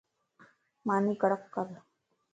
ماني 0.87 1.13
ڪڙڪ 1.21 1.41
ڪر 1.55 1.67